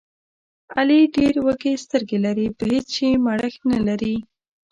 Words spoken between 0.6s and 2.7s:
علي ډېرې وږې سترګې لري، په